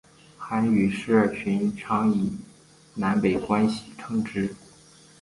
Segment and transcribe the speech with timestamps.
[0.35, 2.35] 韩语社群常以
[2.95, 4.55] 南北关系称之。